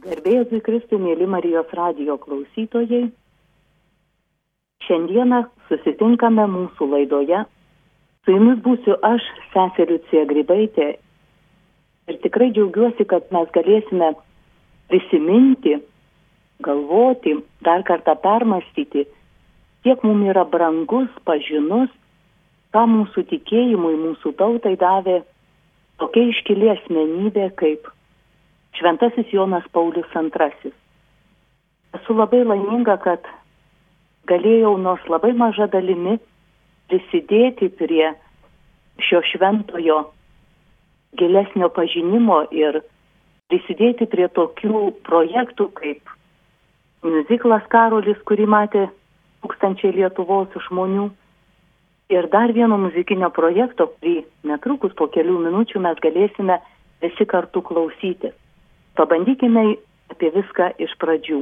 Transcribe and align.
Garbėjai 0.00 0.60
Kristui, 0.64 0.96
mėly 0.96 1.26
Marijos 1.28 1.72
radijo 1.76 2.14
klausytojai. 2.22 3.10
Šiandieną 4.86 5.42
susitinkame 5.68 6.46
mūsų 6.48 6.88
laidoje. 6.94 7.42
Su 8.24 8.32
jumis 8.32 8.62
būsiu 8.64 8.96
aš, 9.04 9.26
seserį 9.52 9.98
Cija 10.08 10.24
Grybaitė. 10.30 10.88
Ir 12.08 12.18
tikrai 12.24 12.48
džiaugiuosi, 12.56 13.04
kad 13.12 13.28
mes 13.34 13.52
galėsime 13.52 14.14
prisiminti, 14.88 15.76
galvoti, 16.64 17.36
dar 17.68 17.84
kartą 17.84 18.16
permastyti, 18.24 19.04
kiek 19.84 20.00
mums 20.06 20.32
yra 20.32 20.46
brangus, 20.48 21.12
pažinus, 21.28 21.92
ką 22.72 22.88
mūsų 22.96 23.28
tikėjimui, 23.36 23.94
mūsų 24.08 24.32
tautai 24.40 24.78
davė 24.80 25.20
tokia 26.00 26.30
iškili 26.32 26.72
asmenybė 26.78 27.50
kaip 27.60 27.92
Šventasis 28.78 29.32
Jonas 29.32 29.66
Paulius 29.72 30.08
II. 30.14 30.72
Esu 31.98 32.14
labai 32.14 32.44
laiminga, 32.44 32.96
kad 33.02 33.26
galėjau 34.30 34.76
nors 34.78 35.02
labai 35.10 35.32
maža 35.34 35.66
dalimi 35.66 36.18
prisidėti 36.90 37.70
prie 37.80 38.12
šio 39.00 39.22
šventojo 39.32 40.00
gilesnio 41.18 41.70
pažinimo 41.74 42.44
ir 42.54 42.80
prisidėti 43.50 44.06
prie 44.10 44.28
tokių 44.30 44.82
projektų 45.06 45.70
kaip 45.74 46.12
muziklas 47.02 47.66
Karolis, 47.72 48.18
kurį 48.28 48.46
matė 48.46 48.86
tūkstančiai 49.42 49.96
Lietuvos 49.96 50.54
žmonių. 50.68 51.08
Ir 52.10 52.26
dar 52.30 52.50
vieno 52.54 52.78
muzikinio 52.78 53.30
projekto, 53.34 53.86
kurį 53.98 54.20
netrukus 54.46 54.94
po 54.98 55.06
kelių 55.14 55.38
minučių 55.46 55.82
mes 55.82 55.98
galėsime 56.02 56.58
visi 57.02 57.26
kartu 57.26 57.62
klausytis. 57.62 58.34
Pabandykime 59.00 59.64
apie 60.12 60.28
viską 60.34 60.74
iš 60.84 60.92
pradžių. 61.00 61.40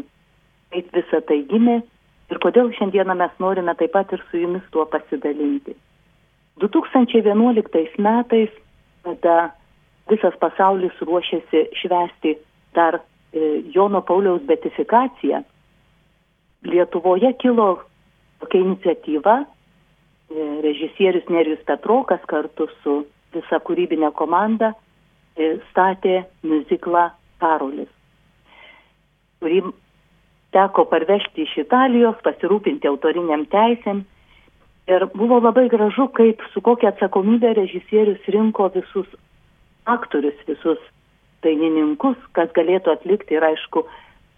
Kaip 0.71 0.91
visa 0.95 1.21
tai 1.27 1.41
gimė 1.51 1.80
ir 2.30 2.41
kodėl 2.45 2.71
šiandieną 2.77 3.16
mes 3.19 3.35
norime 3.43 3.74
taip 3.80 3.95
pat 3.96 4.13
ir 4.15 4.23
su 4.30 4.38
jumis 4.38 4.65
tuo 4.71 4.85
pasidalinti. 4.87 5.74
2011 6.63 7.99
metais, 7.99 8.51
kada 9.02 9.37
visas 10.10 10.35
pasaulis 10.41 10.95
ruošiasi 11.01 11.69
švesti 11.80 12.35
dar 12.74 12.99
e, 12.99 13.63
Jono 13.75 14.02
Pauliaus 14.02 14.43
betifikaciją, 14.47 15.43
Lietuvoje 16.66 17.32
kilo 17.38 17.69
tokia 18.41 18.60
iniciatyva, 18.60 19.37
e, 19.43 20.49
režisierius 20.65 21.29
Nerijus 21.30 21.63
Petrokas 21.66 22.25
kartu 22.27 22.66
su 22.82 23.04
visa 23.35 23.60
kūrybinė 23.63 24.10
komanda 24.19 24.73
e, 25.37 25.57
statė 25.71 26.25
muziklą 26.43 27.09
Karolis, 27.43 27.91
kurį 29.43 29.63
teko 30.55 30.85
parvežti 30.91 31.45
iš 31.45 31.57
Italijos, 31.65 32.19
pasirūpinti 32.25 32.89
autoriniam 32.91 33.45
teisėm. 33.53 34.05
Ir 34.89 35.05
buvo 35.13 35.37
labai 35.45 35.66
gražu, 35.69 36.09
kaip 36.16 36.41
su 36.55 36.63
kokia 36.65 36.95
atsakomybė 36.95 37.53
režisierius 37.59 38.25
rinko 38.33 38.71
visus 38.73 39.09
aktorius, 39.85 40.39
visus 40.49 40.81
dainininkus, 41.45 42.16
kas 42.33 42.49
galėtų 42.57 42.95
atlikti. 42.95 43.37
Ir 43.37 43.45
aišku, 43.51 43.85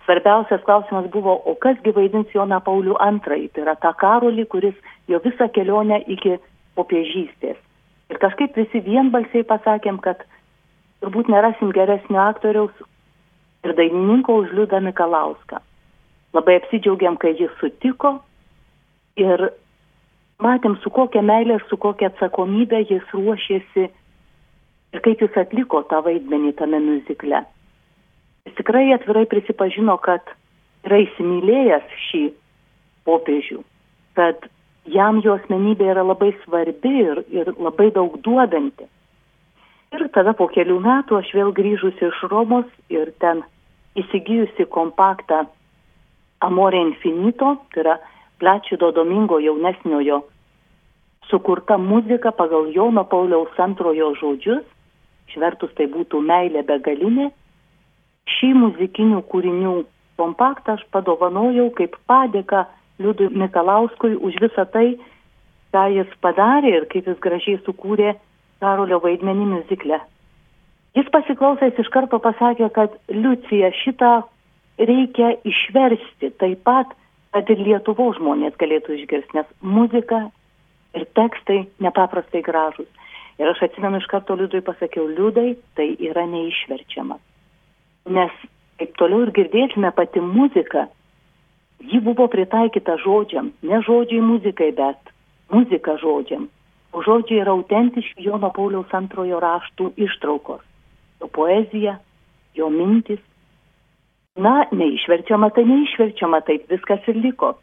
svarbiausias 0.07 0.65
klausimas 0.67 1.07
buvo, 1.15 1.37
o 1.47 1.55
kasgi 1.55 1.95
vaidins 1.95 2.35
Joną 2.35 2.59
Paulių 2.67 2.99
II, 2.99 3.49
tai 3.55 3.63
yra 3.63 3.77
tą 3.79 3.95
karolį, 3.95 4.49
kuris 4.51 4.77
jo 5.09 5.23
visą 5.23 5.47
kelionę 5.55 6.03
iki 6.11 6.37
popiežystės. 6.75 7.59
Ir 8.11 8.19
kažkaip 8.19 8.57
visi 8.59 8.83
vienbalsiai 8.83 9.47
pasakėm, 9.47 10.03
kad 10.03 10.25
turbūt 11.01 11.31
nerasim 11.31 11.71
geresnio 11.71 12.19
aktoriaus 12.27 12.75
ir 13.65 13.77
dainininko 13.77 14.37
už 14.43 14.53
Liudą 14.57 14.81
Mikalauską. 14.81 15.61
Labai 16.35 16.61
apsidžiaugiam, 16.61 17.17
kai 17.19 17.35
jis 17.39 17.53
sutiko 17.61 18.21
ir 19.19 19.51
matėm, 20.41 20.77
su 20.83 20.91
kokia 20.91 21.23
meilė 21.23 21.59
ir 21.59 21.65
su 21.69 21.77
kokia 21.77 22.11
atsakomybė 22.13 22.85
jis 22.89 23.15
ruošėsi 23.15 23.89
ir 24.95 25.03
kaip 25.05 25.25
jis 25.25 25.41
atliko 25.43 25.83
tą 25.91 26.03
vaidmenį 26.07 26.55
tame 26.61 26.81
muzikle. 26.85 27.43
Jis 28.47 28.57
tikrai 28.61 28.87
atvirai 28.95 29.27
prisipažino, 29.31 29.99
kad 30.01 30.25
yra 30.87 31.03
įsimylėjęs 31.05 31.99
šį 32.07 32.23
popiežių, 33.09 33.61
kad 34.17 34.47
jam 34.89 35.21
jo 35.25 35.37
asmenybė 35.37 35.91
yra 35.93 36.07
labai 36.07 36.33
svarbi 36.45 36.95
ir, 37.03 37.23
ir 37.29 37.53
labai 37.59 37.91
daug 37.95 38.17
duodanti. 38.25 38.89
Ir 39.91 40.07
tada 40.15 40.35
po 40.39 40.47
kelių 40.47 40.77
metų 40.85 41.17
aš 41.19 41.33
vėl 41.35 41.51
grįžusi 41.55 42.07
iš 42.07 42.19
Romos 42.31 42.69
ir 42.93 43.11
ten 43.23 43.43
įsigijusi 43.99 44.69
kompaktą 44.71 45.45
Amore 46.47 46.79
Infinito, 46.79 47.57
tai 47.75 47.83
yra 47.83 47.97
Plačido 48.39 48.93
Domingo 48.95 49.41
jaunesniojo 49.43 50.23
sukurta 51.31 51.79
muzika 51.79 52.31
pagal 52.31 52.71
Jono 52.75 53.05
Pauliaus 53.05 53.59
antrojo 53.59 54.13
žodžius, 54.21 54.65
išvertus 55.31 55.75
tai 55.79 55.87
būtų 55.91 56.23
meilė 56.23 56.63
begalinė. 56.67 57.31
Šį 58.31 58.51
muzikinių 58.63 59.23
kūrinių 59.31 59.75
kompaktą 60.23 60.79
aš 60.79 60.87
padovanojau 60.95 61.71
kaip 61.79 61.99
padėką 62.11 62.65
Liudui 63.01 63.31
Mikalauskui 63.33 64.15
už 64.15 64.39
visą 64.43 64.67
tai, 64.71 64.99
ką 65.75 65.87
jis 65.95 66.11
padarė 66.23 66.75
ir 66.79 66.91
kaip 66.93 67.07
jis 67.11 67.23
gražiai 67.23 67.59
sukūrė 67.67 68.15
Karolio 68.61 69.01
vaidmenį 69.03 69.47
muzikle. 69.55 70.01
Jis 70.97 71.09
pasiklausęs 71.15 71.79
iš 71.79 71.89
karto 71.95 72.19
pasakė, 72.23 72.69
kad 72.75 72.97
Liucija 73.09 73.71
šitą 73.83 74.13
reikia 74.79 75.35
išversti 75.47 76.33
taip 76.41 76.65
pat, 76.67 76.93
kad 77.35 77.51
ir 77.53 77.63
Lietuvo 77.63 78.11
žmonės 78.17 78.57
galėtų 78.59 78.97
išgirsti, 78.99 79.37
nes 79.39 79.51
muzika 79.63 80.25
ir 80.99 81.07
tekstai 81.15 81.65
nepaprastai 81.85 82.43
gražus. 82.43 82.89
Ir 83.41 83.49
aš 83.49 83.63
atsimenu 83.69 84.01
iš 84.01 84.09
karto 84.11 84.35
liudui 84.37 84.61
pasakiau, 84.65 85.07
liudai 85.09 85.55
tai 85.79 85.93
yra 86.11 86.27
neišverčiama. 86.29 87.17
Nes 88.13 88.35
kaip 88.81 88.97
toliau 88.99 89.27
ir 89.27 89.35
girdėsime 89.37 89.93
pati 89.97 90.21
muzika, 90.25 90.89
ji 91.81 92.01
buvo 92.05 92.27
pritaikyta 92.33 92.97
žodžiam, 93.01 93.53
ne 93.63 93.81
žodžiai 93.87 94.25
muzikai, 94.25 94.73
bet 94.77 95.13
muzika 95.53 95.97
žodžiam. 96.01 96.49
Žodžiai 96.91 97.45
yra 97.45 97.55
autentiški 97.55 98.25
Jono 98.27 98.51
Pauliaus 98.55 98.91
antrojo 98.97 99.39
raštų 99.43 99.93
ištraukos. 100.07 100.63
Jo 101.21 101.29
poezija, 101.31 101.99
jo 102.57 102.71
mintis, 102.73 103.21
Na, 104.39 104.65
neišverčiama, 104.73 105.51
tai 105.51 105.65
neišverčiama, 105.67 106.41
taip 106.47 106.71
viskas 106.71 107.07
ir 107.11 107.19
liko. 107.19 107.57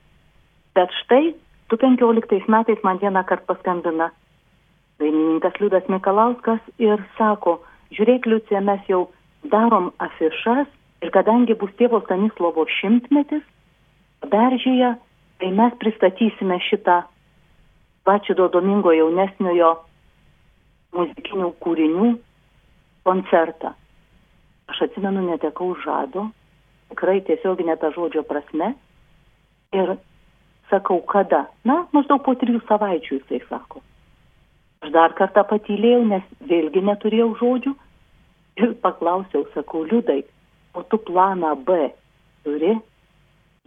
Bet 0.76 0.92
štai, 1.02 1.32
2015 1.72 2.52
metais 2.52 2.84
man 2.84 3.00
vieną 3.00 3.24
kartą 3.26 3.54
paskambina 3.54 4.12
dainininkas 5.00 5.56
Liudas 5.62 5.88
Mikalauskas 5.88 6.60
ir 6.82 7.02
sako, 7.18 7.60
žiūrėk, 7.96 8.28
Liucija, 8.28 8.62
mes 8.62 8.82
jau 8.90 9.08
darom 9.48 9.92
afišas 10.04 10.68
ir 11.06 11.14
kadangi 11.14 11.56
bus 11.56 11.72
tėvo 11.80 12.02
Stanislovo 12.06 12.66
šimtmetis, 12.80 13.44
beržyje, 14.28 14.96
tai 15.40 15.52
mes 15.54 15.76
pristatysime 15.82 16.58
šitą 16.68 17.04
Vačido 18.08 18.48
Domingo 18.54 18.94
jaunesniojo 18.96 19.74
muzikinių 20.96 21.52
kūrinių 21.64 22.12
koncertą. 23.08 23.74
Aš 24.72 24.84
atsimenu, 24.88 25.26
netekau 25.28 25.74
žado, 25.84 26.28
tikrai 26.92 27.20
tiesioginė 27.28 27.78
ta 27.82 27.92
žodžio 27.96 28.24
prasme. 28.28 28.74
Ir 29.76 29.98
sakau, 30.72 31.02
kada? 31.08 31.46
Na, 31.68 31.82
maždaug 31.96 32.24
po 32.24 32.36
trijų 32.40 32.64
savaičių 32.68 33.20
jisai 33.20 33.42
sako. 33.48 33.84
Aš 34.84 34.94
dar 34.96 35.16
kartą 35.18 35.44
patylėjau, 35.50 36.04
nes 36.08 36.26
vėlgi 36.48 36.84
neturėjau 36.88 37.30
žodžių. 37.42 37.76
Ir 38.64 38.74
paklausiau, 38.82 39.46
sakau, 39.54 39.84
liudai, 39.86 40.24
o 40.74 40.84
tu 40.84 40.98
planą 40.98 41.54
B 41.68 41.92
turi? 42.46 42.78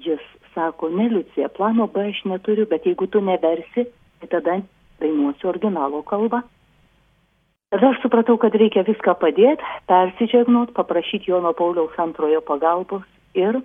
Jis 0.00 0.22
sako, 0.54 0.88
ne 0.96 1.08
Liucija, 1.12 1.50
plano 1.54 1.86
B 1.92 2.08
aš 2.08 2.24
neturiu, 2.26 2.66
bet 2.66 2.86
jeigu 2.88 3.06
tu 3.06 3.20
neversi, 3.22 3.86
tai 4.20 4.28
tada 4.28 4.60
dainuosiu 5.00 5.48
originalo 5.48 6.02
kalbą. 6.02 6.42
Tada 7.70 7.92
aš 7.92 8.00
supratau, 8.02 8.36
kad 8.42 8.54
reikia 8.58 8.82
viską 8.82 9.14
padėti, 9.20 9.64
persidžiagnot, 9.86 10.72
paprašyti 10.74 11.30
Jono 11.30 11.52
Pauliaus 11.54 11.94
antrojo 12.02 12.40
pagalbos 12.42 13.06
ir 13.34 13.60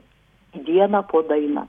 dieną 0.54 1.02
po 1.10 1.24
dainą. 1.26 1.66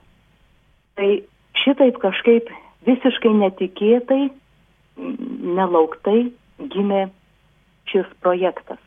Tai 0.95 1.09
šitaip 1.57 1.97
kažkaip 2.01 2.51
visiškai 2.85 3.33
netikėtai, 3.41 4.27
nelauktai 5.57 6.19
gimė 6.73 7.07
šis 7.89 8.05
projektas. 8.21 8.79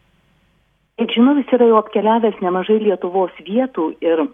Kiek 1.00 1.12
žinau, 1.16 1.34
jis 1.40 1.52
yra 1.56 1.70
jau 1.70 1.80
apkeliavęs 1.80 2.38
nemažai 2.44 2.78
Lietuvos 2.82 3.34
vietų 3.46 3.86
ir 4.04 4.26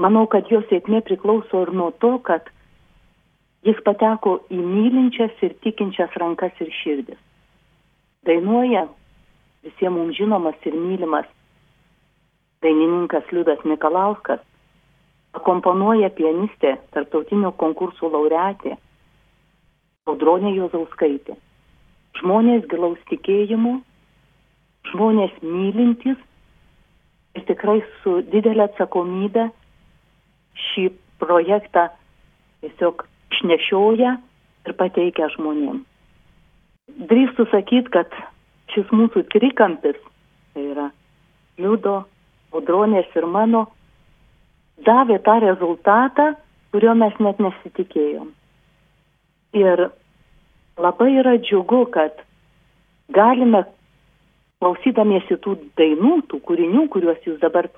manau, 0.00 0.24
kad 0.26 0.48
jo 0.50 0.62
sėkmė 0.70 1.02
priklauso 1.04 1.66
ir 1.66 1.72
nuo 1.76 1.90
to, 2.02 2.16
kad 2.24 2.48
jis 3.66 3.78
pateko 3.86 4.38
į 4.50 4.58
mylinčias 4.58 5.44
ir 5.46 5.54
tikinčias 5.64 6.14
rankas 6.22 6.56
ir 6.60 6.72
širdis 6.82 7.20
dainuoja 8.26 8.86
visiems 9.62 9.96
mums 9.96 10.16
žinomas 10.16 10.66
ir 10.66 10.74
mylimas 10.78 11.26
dainininkas 12.62 13.26
Liudas 13.34 13.62
Nikolauskas, 13.66 14.40
akomponuoja 15.34 16.10
pianistė, 16.14 16.76
tarptautinių 16.94 17.50
konkursų 17.58 18.10
laureatė 18.12 18.76
Audronė 20.06 20.52
Jozauskaitė. 20.54 21.34
Žmonės 22.20 22.66
gilaus 22.70 23.00
tikėjimo, 23.10 23.80
žmonės 24.92 25.34
mylintis 25.42 26.20
ir 27.34 27.46
tikrai 27.48 27.80
su 28.02 28.20
didelė 28.30 28.68
atsakomybė 28.68 29.48
šį 30.68 30.88
projektą 31.22 31.88
tiesiog 32.62 33.06
išnešioja 33.32 34.16
ir 34.66 34.76
pateikia 34.78 35.28
žmonėm. 35.36 35.82
Drįstu 37.08 37.46
sakyti, 37.50 37.90
kad 37.94 38.12
šis 38.72 38.88
mūsų 38.92 39.24
trikampis, 39.32 39.98
tai 40.52 40.66
yra 40.72 40.88
Liudo, 41.60 42.02
Audronės 42.52 43.08
ir 43.16 43.24
mano, 43.24 43.66
davė 44.84 45.18
tą 45.24 45.38
rezultatą, 45.40 46.32
kurio 46.72 46.92
mes 46.98 47.14
net 47.20 47.40
nesitikėjom. 47.40 48.28
Ir 49.56 49.86
labai 50.80 51.08
yra 51.20 51.38
džiugu, 51.40 51.86
kad 51.92 52.20
galime, 53.12 53.64
klausydamiesi 54.60 55.38
tų 55.44 55.56
dainų, 55.80 56.20
tų 56.28 56.40
kūrinių, 56.48 56.86
kuriuos 56.92 57.24
jūs 57.26 57.40
dabar 57.42 57.68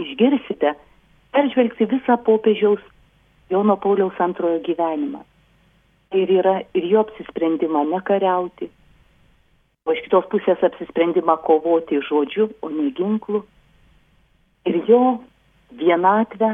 išgirsite, 0.00 0.74
peržvelgti 1.34 1.88
visą 1.92 2.16
popiežiaus 2.26 2.82
Jono 3.54 3.76
Pauliaus 3.76 4.18
antrojo 4.18 4.58
gyvenimą. 4.66 5.20
Ir 6.18 6.30
yra 6.40 6.54
ir 6.74 6.86
jo 6.90 7.04
apsisprendimą 7.04 7.84
nekariauti, 7.90 8.66
o 9.86 9.94
iš 9.94 10.00
kitos 10.06 10.26
pusės 10.32 10.64
apsisprendimą 10.66 11.36
kovoti 11.46 12.00
žodžiu, 12.08 12.48
o 12.62 12.70
ne 12.74 12.88
ginklu. 12.98 13.44
Ir 14.66 14.80
jo 14.88 15.00
vienatvę, 15.78 16.50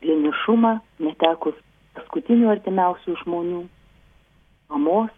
vienišumą, 0.00 0.72
netekus 1.04 1.60
paskutinių 1.98 2.48
artimiausių 2.54 3.18
žmonių, 3.24 3.62
mamos, 4.72 5.12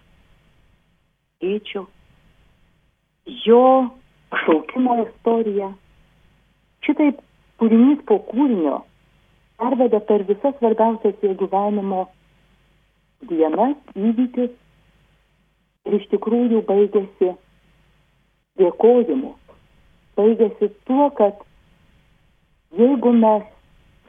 tėčio, 1.38 1.87
jo 3.47 3.65
pašaukimo 4.35 4.99
istoriją. 5.06 5.73
Šitaip 6.87 7.23
kūrinys 7.62 8.03
po 8.09 8.19
kūrinio 8.32 8.81
perveda 9.60 10.00
per 10.00 10.24
visas 10.28 10.56
svarbiausias 10.58 11.20
jo 11.22 11.34
gyvenimo 11.42 12.06
dienas, 13.28 13.76
įvykius 13.94 14.52
ir 15.88 15.96
iš 15.98 16.06
tikrųjų 16.14 16.62
baigėsi 16.68 17.34
dėkojimu. 18.60 19.34
Baigėsi 20.18 20.70
tuo, 20.88 21.10
kad 21.16 21.44
jeigu 22.80 23.12
mes 23.16 23.44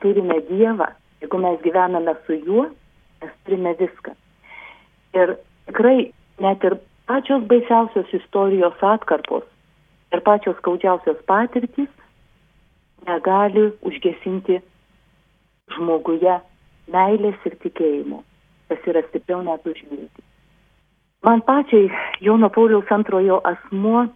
turime 0.04 0.40
Dievą, 0.48 0.88
jeigu 1.22 1.44
mes 1.44 1.60
gyvename 1.66 2.16
su 2.26 2.40
juo, 2.40 2.68
mes 3.22 3.36
turime 3.46 3.76
viską. 3.80 4.16
Ir 5.20 5.36
tikrai 5.68 6.12
net 6.42 6.64
ir 6.64 6.80
pačios 7.12 7.44
baisiausios 7.52 8.12
istorijos 8.16 8.84
atkarpos 8.94 9.48
ir 10.16 10.24
pačios 10.24 10.58
skaudžiausios 10.60 11.20
patirtys 11.28 11.92
negali 13.08 13.72
užgesinti 13.88 14.62
žmoguje 15.76 16.40
meilės 16.92 17.48
ir 17.48 17.56
tikėjimo, 17.64 18.24
kas 18.70 18.90
yra 18.92 19.04
stipriau 19.10 19.42
net 19.46 19.66
už 19.68 19.84
viltį. 19.90 20.24
Man 21.22 21.44
pačiai 21.46 21.92
Jono 22.26 22.50
Pauliaus 22.50 22.90
antrojo 22.90 23.42
asmuo 23.46 24.08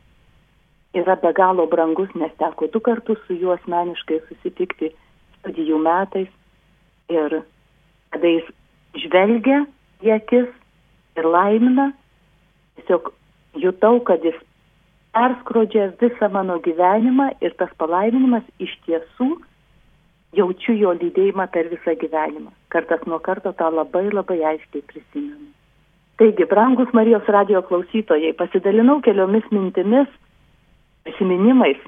yra 0.97 1.15
be 1.21 1.31
galo 1.37 1.67
brangus, 1.69 2.09
nes 2.15 2.31
teko 2.39 2.67
du 2.73 2.79
kartus 2.79 3.19
su 3.27 3.37
juo 3.37 3.53
asmeniškai 3.53 4.21
susitikti 4.29 4.89
studijų 5.37 5.77
metais 5.85 6.31
ir 7.13 7.41
kada 8.15 8.31
jis 8.31 8.47
žvelgia 9.03 9.65
į 10.01 10.15
akis 10.15 10.49
ir 11.19 11.29
laimina, 11.29 11.91
tiesiog 12.79 13.11
jutau, 13.61 13.99
kad 14.07 14.23
jis 14.25 14.37
perskrodžia 15.15 15.91
visą 16.01 16.29
mano 16.31 16.57
gyvenimą 16.63 17.29
ir 17.43 17.53
tas 17.59 17.71
palaiminimas 17.79 18.47
iš 18.59 18.73
tiesų 18.87 19.29
jaučiu 20.37 20.75
jo 20.79 20.93
lydėjimą 20.99 21.47
per 21.53 21.69
visą 21.71 21.95
gyvenimą. 22.01 22.51
Kartas 22.73 23.03
nuo 23.09 23.19
karto 23.19 23.53
tą 23.57 23.69
labai 23.73 24.07
labai 24.11 24.41
aiškiai 24.53 24.83
prisimenu. 24.91 25.51
Taigi, 26.19 26.45
brangus 26.47 26.93
Marijos 26.95 27.27
radio 27.27 27.61
klausytojai, 27.67 28.31
pasidalinau 28.39 29.01
keliomis 29.03 29.47
mintimis, 29.51 30.07
prisiminimais, 31.03 31.81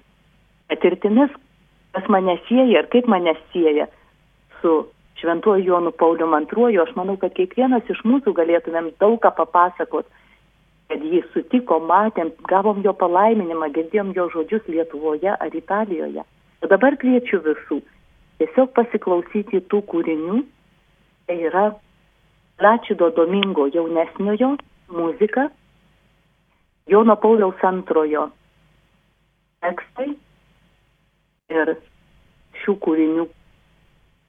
patirtimis, 0.67 1.31
kas 1.95 2.09
mane 2.11 2.35
sieja 2.47 2.81
ir 2.81 2.89
kaip 2.91 3.07
mane 3.07 3.33
sieja 3.53 3.88
su 4.61 4.73
Šventuoju 5.21 5.63
Jonu 5.63 5.91
Pauliu 5.91 6.27
II. 6.27 6.79
Aš 6.83 6.91
manau, 6.95 7.17
kad 7.17 7.33
kiekvienas 7.33 7.88
iš 7.89 8.03
mūsų 8.05 8.35
galėtumėm 8.38 8.91
daug 8.99 9.17
ką 9.23 9.31
papasakot, 9.39 10.05
kad 10.91 11.03
jį 11.03 11.23
sutiko, 11.33 11.79
matėm, 11.79 12.31
gavom 12.51 12.83
jo 12.83 12.94
palaiminimą, 12.94 13.71
girdėjom 13.75 14.13
jo 14.15 14.29
žodžius 14.35 14.67
Lietuvoje 14.67 15.33
ar 15.33 15.55
Italijoje. 15.55 16.23
O 16.61 16.67
dabar 16.67 16.97
kviečiu 16.99 17.41
visų 17.45 17.81
tiesiog 18.42 18.74
pasiklausyti 18.78 19.62
tų 19.72 19.81
kūrinių. 19.92 20.42
Tai 21.28 21.38
yra 21.50 21.66
Lačido 22.63 23.10
Domingo 23.13 23.68
jaunesniojo 23.74 24.56
muzika, 24.89 25.50
Jono 26.88 27.18
Pauliaus 27.19 27.63
antrojo 27.68 28.30
tekstai 29.62 30.13
ir 31.51 31.74
šių 32.62 32.78
kūrinių 32.86 33.28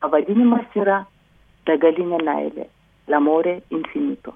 pavadinimas 0.02 0.76
yra 0.82 0.98
Begalinė 1.68 2.18
meilė, 2.24 2.66
Lamore 3.12 3.60
Infinito. 3.70 4.34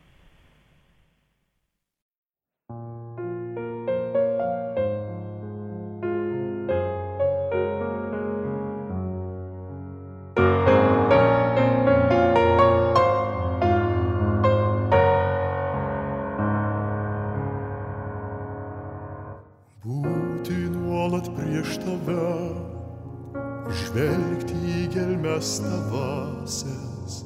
Gelmes 24.93 25.59
tavasias, 25.63 27.23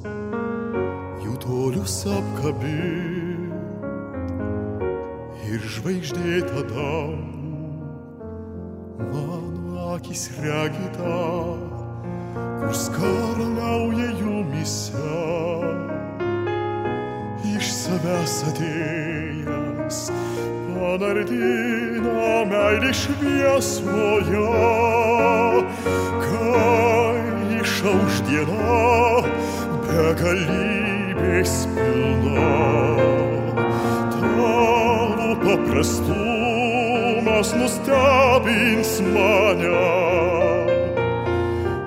jų 1.23 1.35
tolius 1.43 1.97
apkabint. 2.11 3.55
Ir 5.47 5.63
žvaigždėta 5.77 6.65
dangų, 6.71 7.71
mano 8.99 9.93
akis 9.95 10.27
regita, 10.43 11.21
kur 12.35 12.75
skaraliauja 12.75 14.11
jumise, 14.21 15.15
iš 17.55 17.71
savęs 17.79 18.37
atėjęs, 18.51 20.03
panardina 20.75 22.33
meilį 22.51 22.93
šviesoje, 23.05 24.47
kai 26.25 27.21
išauš 27.61 28.15
diena, 28.29 28.81
begalybės 29.87 31.53
pilna. 31.77 32.53
Tavo 34.17 34.57
paprastumas 35.45 37.49
nustebins 37.61 38.93
mane. 39.13 40.17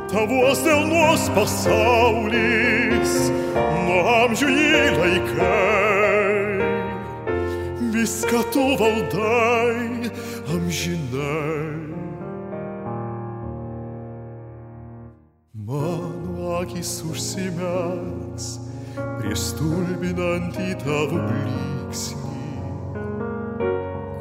Tavos 0.10 0.58
delnos 0.65 1.24
pasaulis, 1.36 3.12
nuo 3.86 4.01
amžių 4.25 4.50
į 4.50 4.51
laikai. 5.00 6.39
Viską 7.94 8.39
tu 8.53 8.63
valdai 8.79 9.77
amžinai. 10.56 11.78
Akis 16.79 17.01
užsimegs 17.03 18.45
prieš 19.19 19.41
stulbinantį 19.51 20.67
tavo 20.79 21.17
blyksnį. 21.27 22.53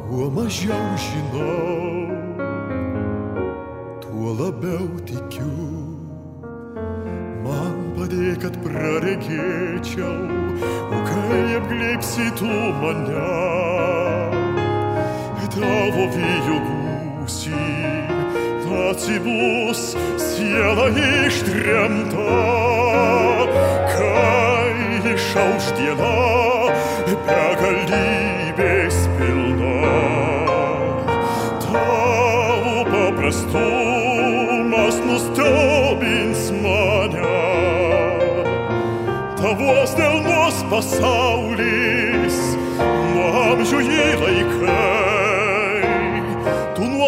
Kuo 0.09 0.27
mažiau 0.35 0.89
žinau, 0.99 2.19
tuo 4.03 4.35
labiau 4.41 4.91
tikiu. 5.07 5.55
Man 7.47 7.79
padėk, 7.95 8.43
kad 8.43 8.59
praregėčiau, 8.67 10.19
o 10.91 11.03
kai 11.13 11.41
apglėpsi 11.61 12.27
tu 12.43 12.51
mane, 12.83 13.31
tavo 15.55 16.11
vyjo 16.11 16.59
gūsį 16.67 17.68
atsibus 18.99 19.95
siela 20.19 20.91
ištremta, 21.27 22.39
kai 23.95 25.15
išauš 25.15 25.67
diena 25.79 26.19
begalybės 27.29 28.99
pilna. 29.15 29.95
Tavo 31.63 32.83
paprastumas 32.91 34.97
nustebins 35.07 36.43
mane, 36.59 37.23
tavos 39.39 39.91
delnos 39.95 40.59
pasaulis, 40.75 42.39
nuo 42.83 43.31
amžių 43.47 43.79
jį 43.93 44.11
laikai, 44.25 44.67
tu 44.67 44.98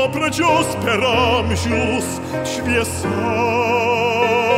nuo 0.01 0.09
pradžios 0.09 0.67
per 0.85 1.01
amžius 1.05 2.09
šviesa. 2.49 4.50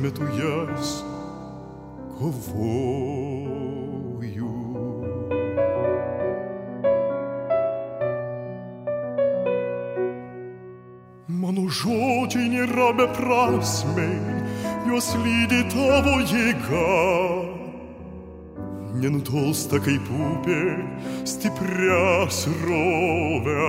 Atmetu 0.00 0.24
jas, 0.24 1.04
kovoju. 2.18 3.60
Mano 11.28 11.66
žodžiai 11.68 12.48
nėra 12.48 12.90
beprasmiai, 12.96 14.40
juos 14.88 15.12
lydi 15.20 15.60
tavo 15.74 16.16
jėga 16.24 16.88
nenutolsta 19.00 19.80
kaip 19.84 20.08
upė 20.12 20.62
stiprią 21.28 22.28
srovę. 22.28 23.68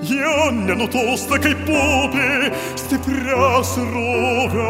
Jie 0.00 0.52
nenutolsta 0.56 1.36
kaip 1.44 1.66
upė 1.68 2.48
stiprią 2.80 3.48
srovę. 3.68 4.68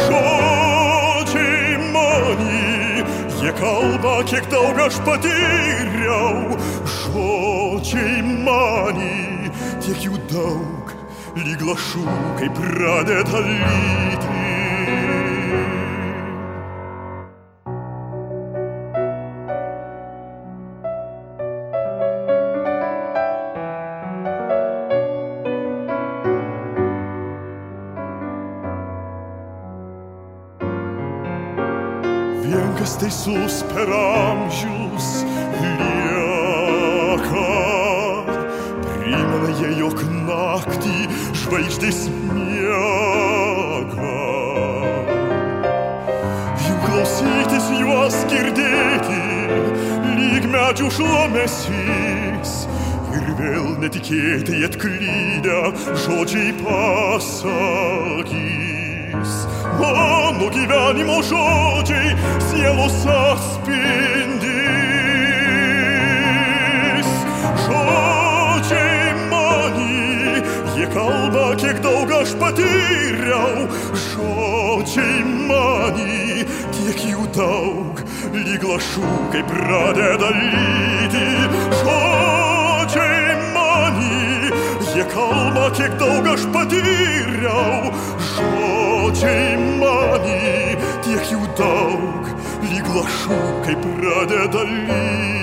Žodžiai 0.00 1.78
mani, 1.94 3.04
jie 3.40 3.54
kalba, 3.56 4.18
kiek 4.28 4.50
daug 4.52 4.82
aš 4.84 5.00
patyriau. 5.06 6.58
Žodžiai 6.98 8.20
mani, 8.44 9.48
tiek 9.80 10.04
jų 10.04 10.20
daug, 10.28 10.92
lyg 11.40 11.64
lašų, 11.70 12.04
kai 12.36 12.52
pradeda 12.60 13.46
lyti. 13.48 14.39
Naktį 40.30 41.08
žvaigždės 41.40 41.98
miega. 42.30 44.18
Jų 46.64 46.76
klausytis, 46.84 47.66
juos 47.80 48.16
girdėti, 48.30 49.22
lyg 50.18 50.44
medžių 50.54 50.88
šlamesys. 50.98 52.52
Ir 53.10 53.24
vėl 53.40 53.66
netikėtai 53.82 54.58
atklydę 54.68 55.60
žodžiai 56.04 56.52
pasakys. 56.60 57.50
Mano 59.80 60.46
gyvenimo 60.54 61.18
žodžiai 61.26 62.14
sielos 62.50 62.98
atspindys. 63.16 64.49
Kalba, 70.94 71.54
kiek 71.56 71.80
daug 71.84 72.10
aš 72.20 72.34
patyriau. 72.40 73.66
Žodžiai 74.04 75.22
mani, 75.48 76.44
tiek 76.74 77.02
jų 77.10 77.26
daug, 77.36 78.02
lyg 78.34 78.64
lašų, 78.66 79.10
kai 79.32 79.42
pradeda 79.50 80.30
lyti. 80.36 81.26
Žodžiai 81.80 83.36
mani, 83.56 84.52
jie 84.92 85.06
kalba, 85.14 85.68
kiek 85.78 85.98
daug 86.00 86.30
aš 86.34 86.46
patyriau. 86.54 87.92
Žodžiai 88.30 89.58
mani, 89.82 90.40
tiek 91.06 91.34
jų 91.34 91.44
daug, 91.58 92.32
lyg 92.70 92.96
lašų, 92.96 93.44
kai 93.66 93.78
pradeda 93.84 94.66
lyti. 94.72 95.39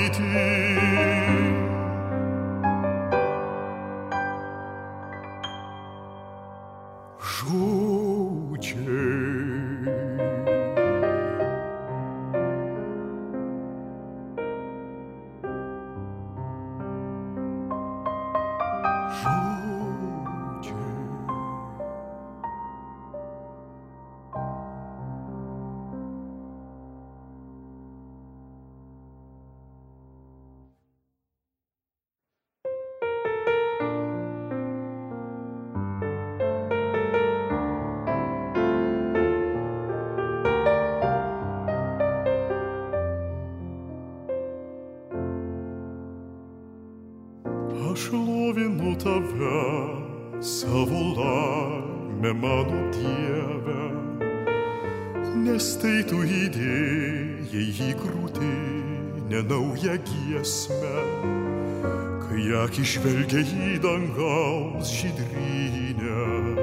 Žvelgia 62.87 63.41
į 63.43 63.77
dangaus 63.83 64.91
žydrynę. 64.95 66.55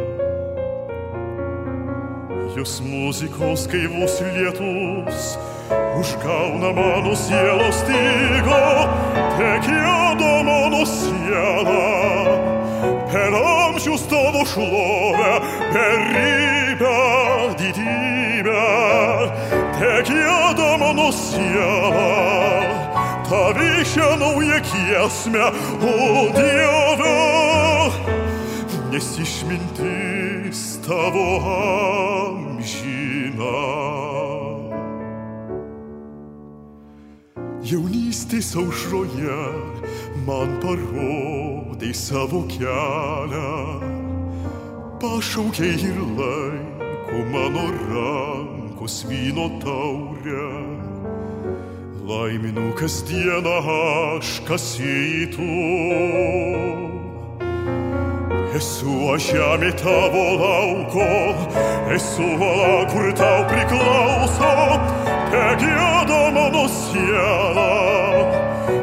Jūs 2.54 2.78
muzikos 2.86 3.66
gaivus 3.68 4.20
lietus 4.32 5.34
užgauna 5.98 6.70
mano 6.76 7.12
sielos 7.18 7.82
stygo, 7.82 8.60
tekėdo 9.36 10.30
mano 10.48 10.84
siela, 10.88 11.82
per 13.12 13.36
amžius 13.40 14.06
tavo 14.10 14.44
šlovę, 14.48 15.32
beribę 15.74 16.94
didybę, 17.60 18.64
tekėdo 19.80 20.70
mano 20.80 21.10
siela, 21.12 22.08
kiesmę, 24.60 25.44
o 25.80 26.32
Dieve, 26.36 27.18
nes 28.92 29.18
išmintis 29.18 30.78
tavo 30.84 31.40
amžina. 32.34 33.58
Jaunystės 37.64 38.52
aušroje 38.60 39.40
man 40.26 40.60
parodai 40.60 41.94
savo 41.96 42.44
kelią, 42.52 43.54
pašaukiai 45.00 45.80
ir 45.90 46.00
laiko 46.20 47.18
mano 47.32 47.66
rankos 47.88 49.04
vyno 49.08 49.48
taurę. 49.64 50.93
Laiminu 52.04 52.68
kasdieną 52.76 53.52
aš 53.64 54.42
kasytų. 54.44 55.46
Esu 58.58 58.96
aš 59.14 59.28
žemė 59.32 59.70
tavo 59.80 60.24
lauko, 60.36 61.06
esu 61.96 62.26
vala, 62.42 62.82
kur 62.92 63.08
tau 63.16 63.46
priklauso, 63.48 64.52
te 65.32 65.46
gėda 65.64 66.20
mano 66.36 66.66
siela, 66.74 67.70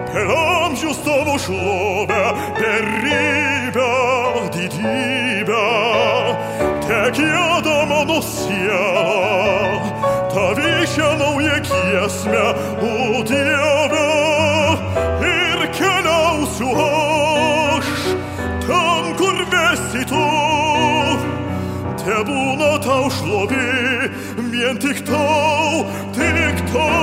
per 0.09 0.33
amžius 0.39 1.03
tavo 1.05 1.37
šlovę, 1.45 2.23
beribę 2.57 3.91
didybę, 4.57 5.69
te 6.89 7.03
gėda 7.21 7.77
mano 7.93 8.17
siela, 8.33 9.77
tavyšę 10.33 11.13
naują 11.21 11.40
giesmę, 12.11 12.53
o 12.81 13.23
Dieve, 13.23 14.07
ir 15.21 15.71
keliausiu 15.71 16.69
aš 16.75 17.85
ten, 18.67 19.15
kur 19.17 19.45
vesi 19.51 20.05
tu. 20.05 20.25
Te 22.01 22.17
būna 22.27 22.79
tau 22.83 23.09
šlovė, 23.09 24.09
vien 24.51 24.77
tik 24.81 25.05
tau, 25.05 25.85
tik 26.15 26.65
tau. 26.73 27.00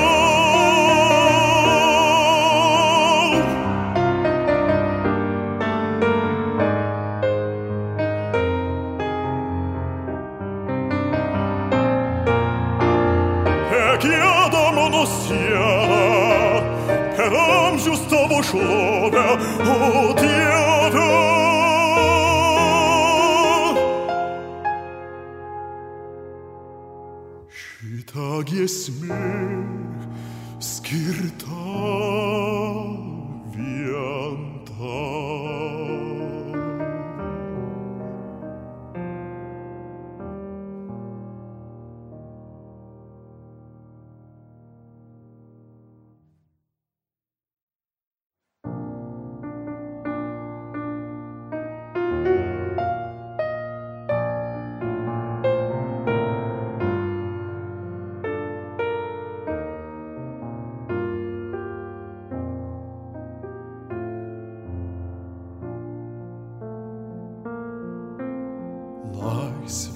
Šitą 28.69 29.78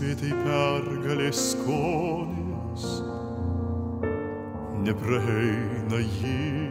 Laisvė 0.03 0.15
tai 0.19 0.37
pergalės 0.43 1.41
skonis, 1.53 2.87
nepraeina 4.83 6.01
jį, 6.03 6.71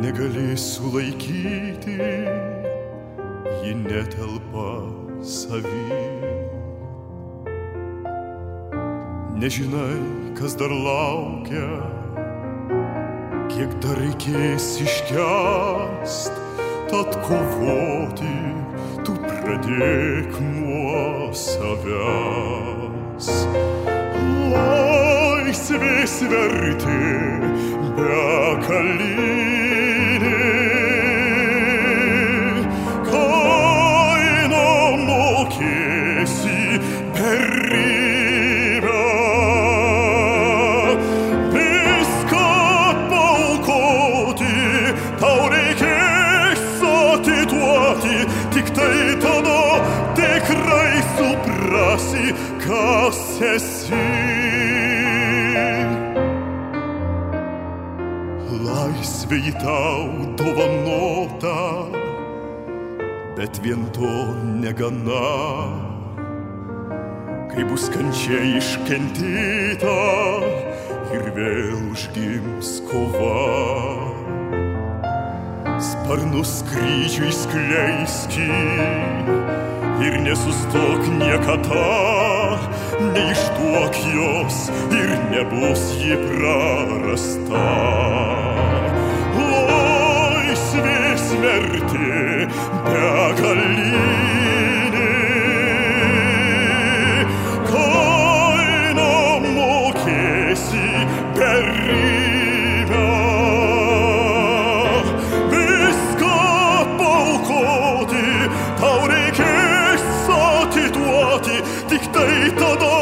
negali 0.00 0.56
sulaikyti, 0.56 1.98
ji 3.60 3.74
netelpa 3.82 4.70
savy. 5.20 6.00
Nežinai, 9.36 10.00
kas 10.40 10.56
dar 10.56 10.72
laukia, 10.72 11.68
kiek 13.52 13.76
dar 13.84 14.00
reikės 14.00 14.72
iškest, 14.88 16.32
tad 16.88 17.20
kovoti 17.28 18.32
tout 19.06 19.14
près 19.14 19.58
moi 20.60 21.32
savas 21.32 21.96
Oi, 24.52 25.52
se 25.52 25.74
vesi 25.78 26.26
verite, 26.26 26.98
beacali 27.96 29.55
vien 63.66 63.90
to 63.92 64.10
negana. 64.62 65.26
Kai 67.50 67.64
bus 67.66 67.88
kančia 67.90 68.38
iškentyta 68.58 69.94
ir 71.16 71.24
vėl 71.34 71.80
užgims 71.90 72.70
kova. 72.86 73.40
Sparnus 75.82 76.52
skrydžiui 76.60 77.32
skleiski 77.34 78.46
ir 80.06 80.14
nesustok 80.22 81.02
niekada, 81.18 81.90
neišduok 83.02 84.00
jos 84.14 84.62
ir 84.94 85.10
nebus 85.34 85.88
ji 86.04 86.20
prarasta. 86.22 87.66
Laisvės 89.42 91.30
vertė 91.42 92.35
begaliniai. 92.86 94.26
Kainą 97.70 99.16
mokėsi 99.56 100.88
beribę. 101.36 103.04
Viską 105.52 106.38
paukoti, 107.00 108.26
tau 108.80 109.00
reikės 109.12 110.08
atiduoti, 110.40 111.62
tik 111.92 112.10
tai 112.16 112.34
tada 112.62 112.98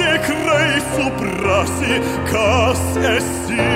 tikrai 0.00 0.70
suprasi, 0.94 2.00
kas 2.32 2.86
esi. 3.16 3.75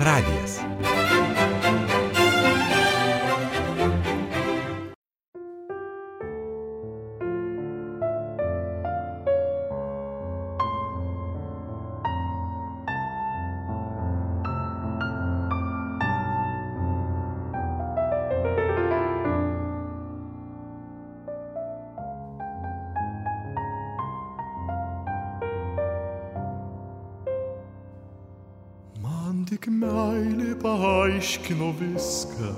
Radijas. 0.00 0.61
Paaiškino 31.32 31.72
viską, 31.78 32.50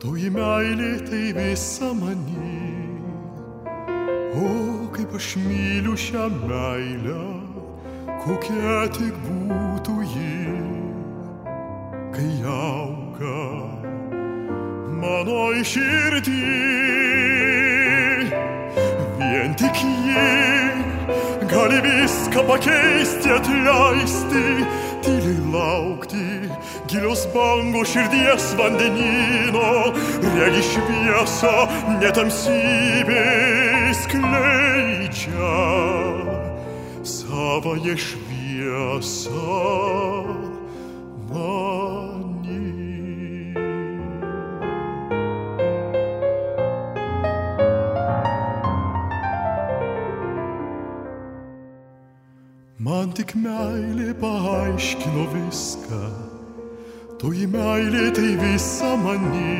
toji 0.00 0.30
meilė 0.32 1.04
tai 1.04 1.32
visa 1.36 1.92
mani. 1.92 2.78
O 4.32 4.88
kaip 4.94 5.12
aš 5.12 5.36
myliu 5.36 5.92
šią 5.92 6.30
meilę, 6.48 7.18
kokia 8.24 8.88
tik 8.96 9.12
būtų 9.26 9.96
ji, 10.14 10.54
kai 12.14 12.30
auga 12.48 13.42
mano 15.02 15.52
iširdį. 15.60 16.40
Vien 19.20 19.54
tik 19.60 19.76
ji 19.76 20.24
gali 21.52 21.82
viską 21.84 22.46
pakeisti, 22.48 23.28
atleisti 23.28 24.46
tyliai 25.04 25.52
laukti, 25.52 26.41
gilios 26.92 27.26
bangos 27.34 27.88
širdies 27.88 28.52
vandenino, 28.58 29.68
regi 30.36 30.62
šviesą, 30.66 31.52
netamsybė 32.02 33.22
skleidžia 33.96 35.52
savoje 37.00 37.96
šviesą. 37.96 39.54
Mani. 41.30 42.60
Man 52.76 53.16
tik 53.16 53.32
meilė 53.40 54.12
paaiškino 54.20 55.24
viską, 55.32 56.04
toji 57.22 57.44
meilė 57.46 58.08
tai 58.16 58.30
visa 58.40 58.96
mani. 58.98 59.58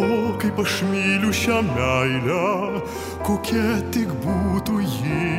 O 0.00 0.34
kaip 0.42 0.58
aš 0.60 0.74
myliu 0.90 1.32
šią 1.32 1.62
meilę, 1.70 2.82
kokia 3.24 3.80
tik 3.94 4.12
būtų 4.26 4.82
ji, 4.84 5.30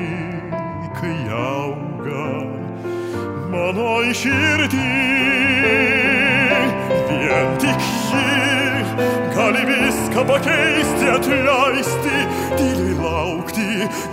kai 0.98 1.14
auga 1.38 2.26
mano 3.54 3.94
iširdį. 4.10 5.91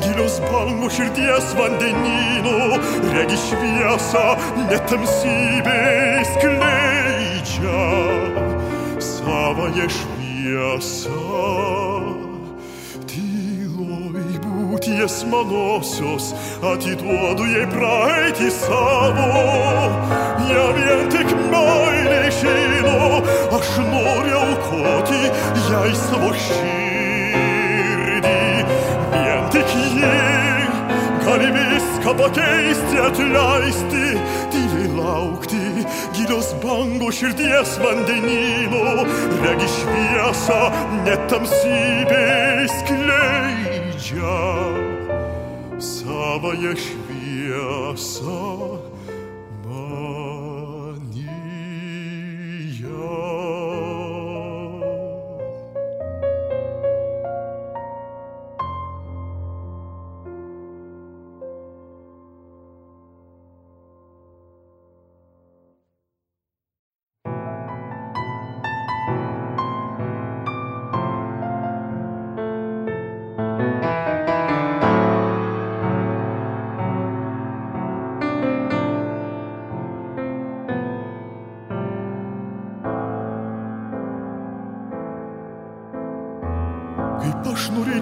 Gilios 0.02 0.38
bangų 0.48 0.90
širdies 0.92 1.52
vandenynų, 1.58 2.58
regi 3.12 3.38
šviesą, 3.46 4.24
netamsybė 4.68 5.80
skleidžia 6.32 7.82
savąją 8.98 9.88
šviesą. 9.96 11.22
Tyloj 13.10 14.24
būties 14.44 15.20
manosios, 15.32 16.32
atiduodu 16.72 17.46
jai 17.52 17.66
praeitį 17.72 18.50
savo, 18.58 19.30
ją 20.50 20.66
vien 20.80 21.06
tik 21.14 21.32
meilė 21.52 22.26
žino, 22.40 23.22
aš 23.60 23.72
noriu 23.92 24.42
aukoti 24.42 25.24
jai 25.68 25.88
savo 26.06 26.34
širdį. 26.34 26.87
Viską 31.98 32.14
pakeisti, 32.14 32.98
atleisti, 32.98 34.18
tyliai 34.50 34.88
laukti, 34.96 35.84
gilios 36.14 36.54
bangų 36.62 37.10
širdies 37.12 37.78
vandenino, 37.82 39.04
regi 39.42 39.66
šviesą, 39.66 40.70
netamsybė 41.04 42.68
skleidžia 42.78 44.38
savoje 45.78 46.76
šviesą. 46.76 48.77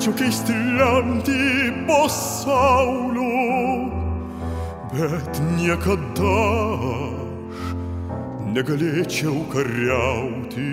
Norėčiau 0.06 0.14
keisti 0.22 0.54
lemtį 0.78 1.86
pasaulio, 1.88 3.26
bet 4.92 5.40
niekada 5.58 6.34
aš 7.50 7.64
negalėčiau 8.54 9.42
kariauti. 9.50 10.68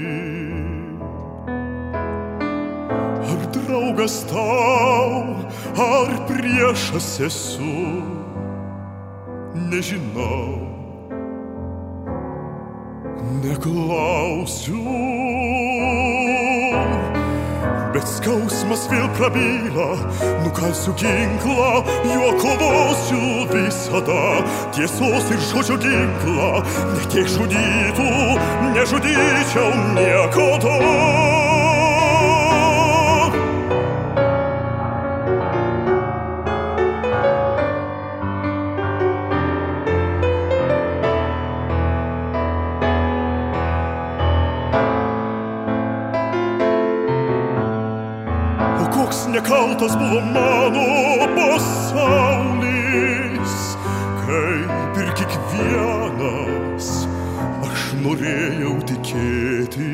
Ar 3.26 3.41
draugas 3.56 4.22
tau, 4.30 5.34
ar 5.82 6.13
priešas 6.30 7.10
esu, 7.26 7.74
nežinau. 9.72 10.62
Neklausiu, 13.41 14.84
bet 18.04 18.12
skausmas 18.12 18.84
vėl 18.92 19.08
prabyla, 19.18 19.88
nukalsiu 20.44 20.94
ginklą, 21.00 21.84
juo 22.12 22.34
kovosiu 22.42 23.48
visada, 23.52 24.44
tiesos 24.76 25.32
ir 25.32 25.39
žodžio 25.52 25.80
ginklą, 25.80 26.52
netiek 26.98 27.32
žudytų, 27.38 28.12
nežudyčiau 28.76 29.72
niekada. 29.96 31.53
Buvo 49.99 50.19
mano 50.21 50.88
pasaulis, 51.36 52.95
kaip 54.23 54.93
ir 55.03 55.10
kiekvienas 55.19 56.88
aš 57.69 57.82
norėjau 58.03 58.75
tikėti, 58.89 59.91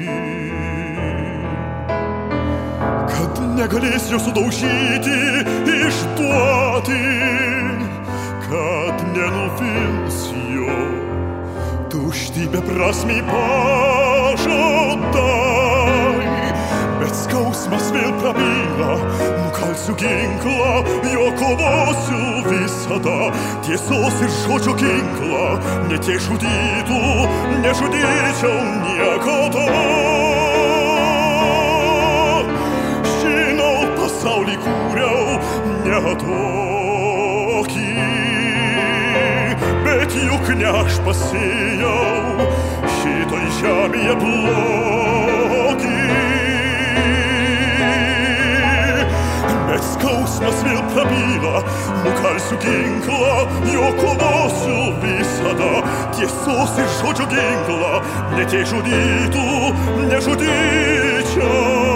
kad 3.12 3.34
negalės 3.58 4.06
jo 4.14 4.20
sudaužyti, 4.24 5.20
išduoti, 5.80 7.06
kad 8.48 8.98
nenuvils 9.16 10.20
jo 10.56 10.80
tušti 11.92 12.44
beprasmiai 12.54 13.22
pažadai, 13.30 14.20
skausmas 17.20 17.90
vėl 17.94 18.12
prabyla, 18.22 18.96
nukalsiu 19.44 19.94
ginklą, 20.00 20.84
jo 21.12 21.28
kovosiu 21.40 22.20
visada, 22.48 23.18
tiesos 23.66 24.16
ir 24.24 24.32
žodžio 24.44 24.74
ginklą, 24.80 25.48
netiek 25.92 26.20
žudytų, 26.24 27.02
nežudyčiau 27.66 28.58
niekada. 28.86 29.66
Žinau, 33.16 33.78
pasaulį 34.00 34.56
kūriau 34.66 35.24
ne 35.88 36.00
tokį, 36.24 37.90
bet 39.88 40.12
juk 40.28 40.46
ne 40.62 40.70
aš 40.84 41.02
pasėjau 41.08 41.98
šitoj 43.00 43.46
žemėje 43.60 44.16
blogį. 44.24 45.29
Bet 49.80 49.88
skausmas 49.96 50.58
vėl 50.66 50.80
prabyla, 50.92 51.62
nukalsiu 52.04 52.58
ginklą, 52.60 53.46
jo 53.72 53.86
kovosiu 53.96 54.90
visada, 55.00 55.70
tiesos 56.18 56.74
ir 56.84 56.90
žodžio 56.98 57.30
ginklą, 57.32 58.02
netiek 58.36 58.68
žudytų, 58.74 59.46
nežudyčiau. 60.12 61.89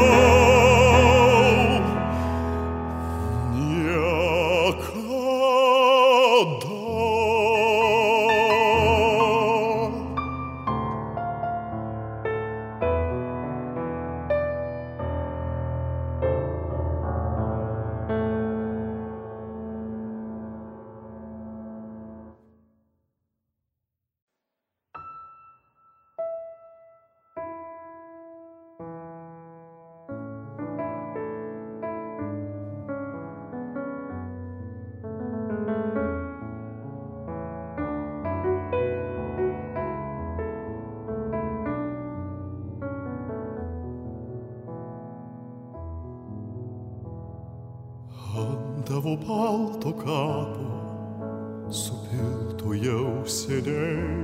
Tavo 49.04 49.18
balto 49.18 49.94
kapo 49.94 51.70
supilto 51.70 52.74
jau 52.74 53.28
seniai. 53.28 54.24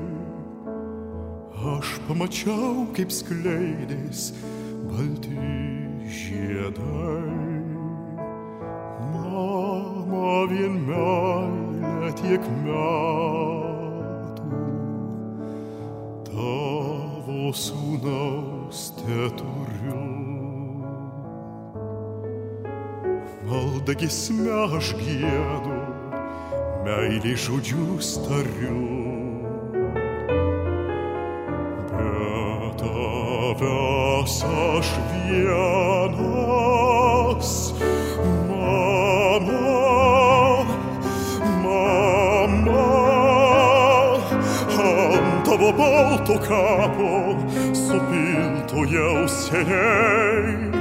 Aš 1.75 1.99
pamačiau, 2.07 2.87
kaip 2.95 3.11
skleidės 3.11 4.31
balti 4.87 5.35
žiedai. 6.07 7.59
Mama 9.11 10.47
vien 10.53 10.79
meilė 10.87 12.13
tiek 12.21 12.47
metų 12.63 14.63
tavo 16.31 17.51
sūnaus 17.65 18.87
teturiu. 19.01 20.08
Malda 23.89 24.05
gisme 24.05 24.53
aš 24.77 24.91
gėdu, 25.01 25.77
meilį 26.85 27.31
žodžius 27.41 28.21
tariu. 28.21 28.81
Bet 31.89 32.77
tavęs 32.77 34.35
aš 34.45 34.87
vienas, 35.25 36.13
mama, 38.45 39.73
mama, 41.65 42.85
ant 44.85 45.41
tavo 45.49 45.69
balto 45.81 46.37
kapo 46.45 47.09
supilto 47.73 48.85
jau 48.93 49.25
seniai. 49.25 50.78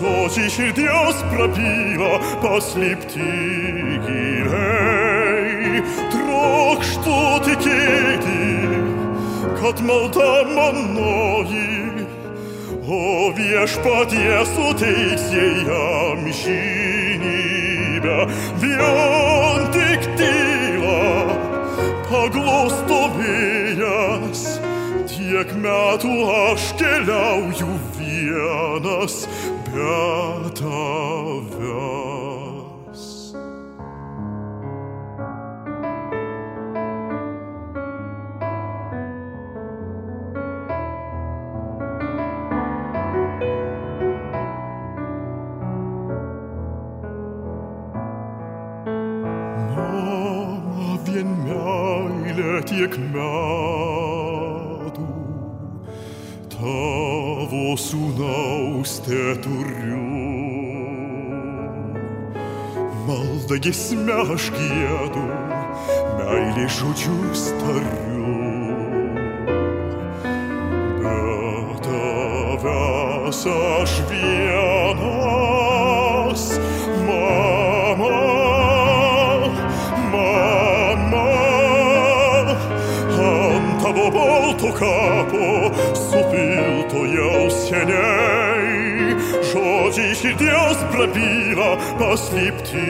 Žodžiai 0.00 0.48
širdies 0.48 1.18
prabyla, 1.28 2.16
paslėpti 2.40 3.20
giliai. 4.06 5.82
Trokštų 6.14 7.16
tikėti, 7.44 8.46
kad 9.58 9.76
malda 9.84 10.30
manoji, 10.48 12.08
o 12.80 13.28
viešpatie 13.36 14.40
suteiks 14.54 15.26
jai 15.36 15.68
amžinybę. 16.16 17.28
Vien 18.64 19.60
tik 19.76 20.02
tyla, 20.16 21.04
paglosto 22.08 23.00
vėjas, 23.20 24.40
tiek 25.12 25.48
metų 25.60 26.14
aš 26.40 26.72
keliauju 26.80 27.72
vienas 28.00 29.14
be 29.72 29.78
Gimsta 63.50 63.66
giesme 63.66 64.14
aš 64.14 64.44
gėdu, 64.54 65.22
meilė 66.20 66.66
žodžius 66.70 67.50
tariu. 67.58 68.30
Bet 71.02 71.82
tavęs 71.82 73.42
aš 73.50 73.92
vienas, 74.12 75.02
mama, 77.08 78.14
mama, 80.14 81.26
ant 83.26 83.68
tavo 83.82 84.06
balto 84.14 84.70
kapo 84.78 85.74
supilto 86.06 87.00
jau 87.18 87.50
seniai. 87.50 88.19
Žodžiai 89.90 90.14
širdies 90.14 90.82
prabyla 90.92 91.70
paslėpti 91.98 92.82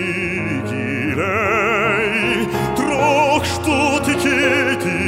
giliai. 0.68 2.42
Trokštų 2.76 3.76
tikėti, 4.04 4.98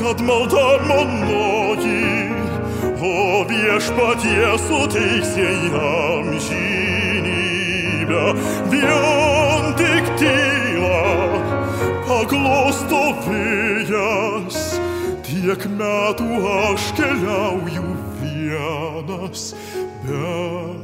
kad 0.00 0.18
malda 0.26 0.82
manoji, 0.88 2.34
o 2.98 3.14
viešpatie 3.46 4.50
suteiks 4.64 5.30
jam 5.38 6.34
žinybę. 6.48 8.24
Vien 8.74 9.68
tik 9.78 10.10
tyla 10.18 11.06
paglosto 12.10 13.04
vėjas, 13.28 14.58
tiek 15.30 15.62
metų 15.78 16.42
aš 16.58 16.90
keliauju 16.98 17.86
vienas 18.18 19.52
be 20.04 20.81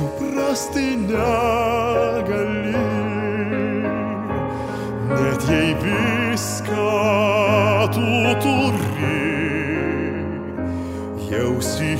suprasti 0.00 0.96
negali. 0.96 2.72
Net 5.08 5.42
jei 5.50 5.72
viską 5.82 6.88
tu 7.94 8.08
turi, 8.42 9.20
jausi 11.28 11.90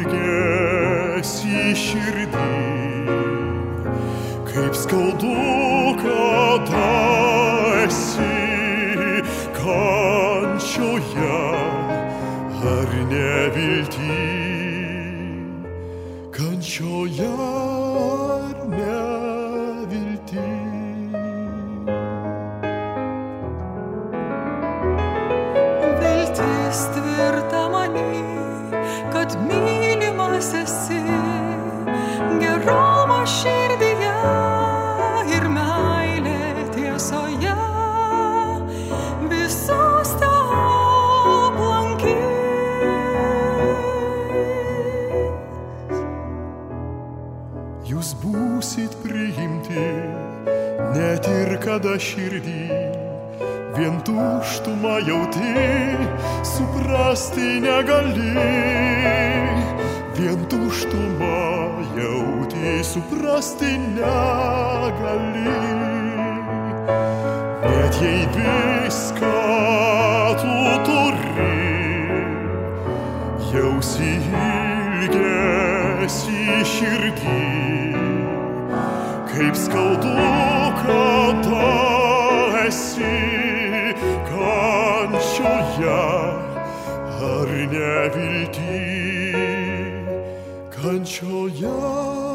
ilgesi 0.00 0.40
širdį 1.84 2.48
kaip 4.50 4.74
skaudu, 4.84 5.36
kada 6.00 6.49
kada 51.70 51.92
širdį 52.02 52.66
vien 53.76 54.00
tuštumą 54.02 54.96
jauti, 55.06 55.50
suprasti 56.42 57.60
negali. 57.62 58.32
Vien 60.16 60.40
tuštumą 60.50 61.38
jauti, 61.94 62.72
suprasti 62.82 63.76
negali. 63.94 65.54
Net 67.62 67.94
jei 68.02 68.24
viską 68.34 69.36
tu 70.42 70.56
turi, 70.88 71.54
jausi 73.52 74.12
ilgesi 75.06 76.42
širdį, 76.74 77.38
kaip 79.30 79.54
skaudu, 79.68 80.59
sevilti, 88.00 89.34
kanço 90.70 91.48
ya. 91.60 92.29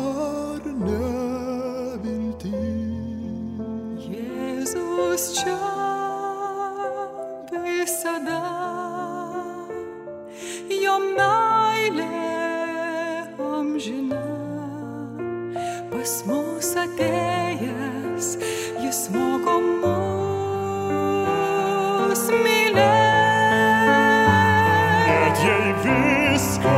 Net 25.86 26.75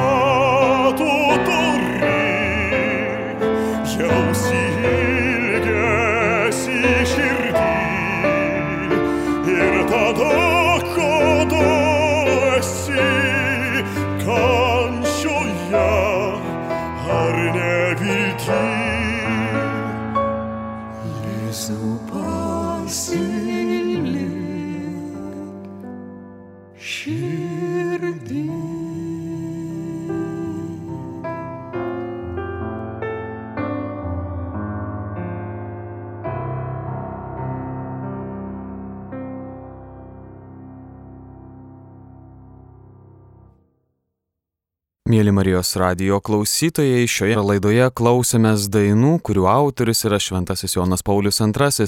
Marijos 45.38 45.76
radio 45.76 46.18
klausytojai, 46.18 47.04
šioje 47.06 47.38
laidoje 47.38 47.86
klausėmės 47.94 48.64
dainų, 48.74 49.20
kurių 49.22 49.44
autoris 49.52 50.00
yra 50.08 50.18
Šventasis 50.18 50.74
Jonas 50.74 51.04
Paulius 51.06 51.38
II. 51.44 51.86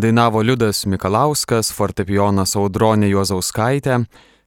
Dainavo 0.00 0.40
Liudas 0.40 0.86
Mikalauskas, 0.88 1.68
fortepijonas 1.76 2.56
Audronė 2.56 3.10
Juozauskaitė, 3.10 3.98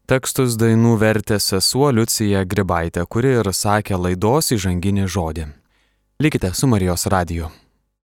tekstus 0.09 0.55
dainų 0.57 0.95
vertė 1.03 1.38
sesuo 1.38 1.91
Liucija 1.93 2.41
Gribaitė, 2.49 3.05
kuri 3.05 3.36
ir 3.43 3.51
sakė 3.53 4.01
laidos 4.07 4.49
įžanginį 4.57 5.05
žodį. 5.05 5.45
Likite 6.26 6.49
su 6.57 6.71
Marijos 6.71 7.05
radiju. 7.05 7.51